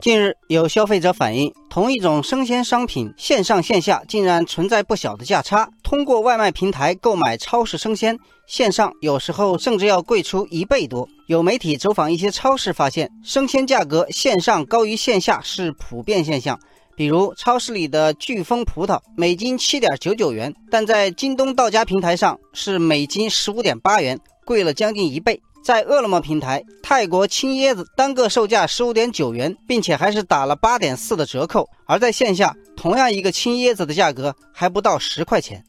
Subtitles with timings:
[0.00, 5.68] 近日，有消费者反映，同一种生鲜商品线上线下竟然存在不小的价差。
[5.82, 11.06] 通过外卖平台购买超市生鲜，线上有时候甚至要贵出一倍多。
[11.26, 16.58] 有媒体走访一些超市，发现生鲜价格线上高于线下是普遍现象。
[16.96, 25.38] 比如，超市里的飓风葡萄每斤七点九九元，但在京东到家平台上是每斤十五点八元，贵了将近一倍。
[25.62, 35.62] 在饿了么平台，泰国青椰子单个售价十五点九元，并且还是打了八点四的折扣；而在线下，同样一个青椰子的价格还不到十块钱。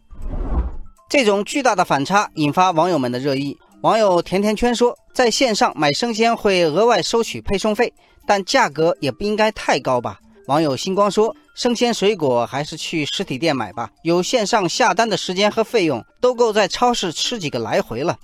[1.10, 3.58] 这种巨大的反差引发网友们的热议。
[3.82, 7.94] 网友甜甜圈说，在线上买生鲜会额外收取配送费，
[8.26, 10.18] 但价格也不应该太高吧？
[10.48, 18.18] 网友星光说，生鲜水果还是去实体店买吧，有线上下单的时间和费用，都够在超市吃几个来回了。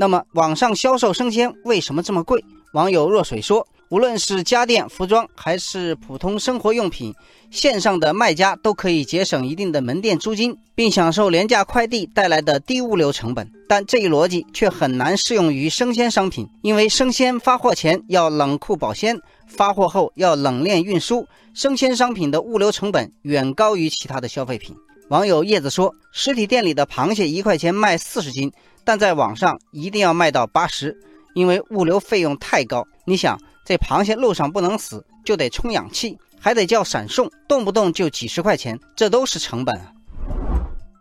[0.00, 2.42] 那么，网上销售生鲜为什么这么贵？
[2.72, 7.14] 网友若水说，无论是家电、服装，还是普通生活用品，
[7.50, 13.46] 线上的卖家都可以节省一定的门店租金，并享受廉价快递带来的低物流成本。
[13.68, 24.74] 但这一逻辑却很难适用于生鲜商品，因为生鲜发货前要冷库保鲜，发货后要冷链运输，生鲜商品的物流成本远高于其他的消费品。
[25.10, 28.52] 网友叶子说，实体店里的螃蟹一块钱卖四十斤。
[28.84, 30.96] 但在网上一定要卖到八十，
[31.34, 32.86] 因为物流费用太高。
[33.04, 33.36] 你想，
[33.66, 39.90] 这螃蟹路上不能死，就得充氧气，还得叫闪送，动不动就几十块钱，这都是成本啊！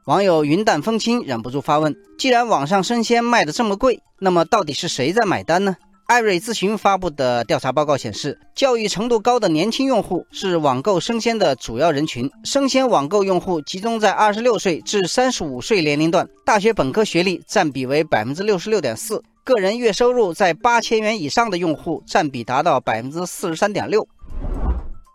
[0.08, 5.76] 网友云淡风轻忍不住发问：既然网上生鲜卖的这么贵，那么到底是谁在买单呢？
[6.10, 12.28] 艾瑞咨询发布的调查报告显示，教育程度高的年轻用户是网购生鲜的主要人群。
[12.44, 24.08] 生鲜网购用户集中在二十六岁至三十五岁年龄段，大学本科学历占比为百分之六十六点四，个人月收入在八千元以上的用户占比达到百分之四十三点六。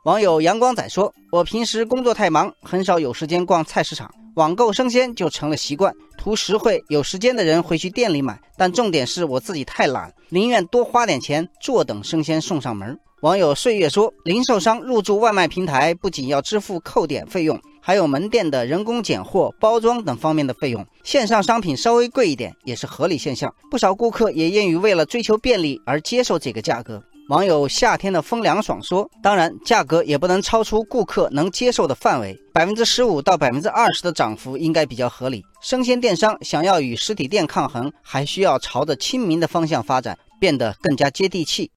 [0.04, 12.98] 网友阳光仔说：“我平时工作太忙，很少有时间逛菜市场。”网购生鲜就成了习惯，图实惠，有时间的人会去店里买，但重点是我自己太懒，宁愿多花点钱，坐等生鲜送上门。
[13.20, 20.86] 网友岁月说，零售商入驻外卖平台，不仅要支付扣点费用，还有门店的人工拣货、包装等方面的费用。
[21.02, 27.04] 线上商品稍微贵一点也是合理现象，不少顾客也愿意为了追求便利而接受这个价格。
[27.30, 35.42] 网友夏天的风凉爽说：“当然，价格也不能超出顾客能接受的范围，百分之十五到百分之二十的涨幅应该比较合理。
[35.62, 41.70] 生鲜电商想要与实体店抗衡，还需要朝着亲民的方向发展，变得更加接地气。”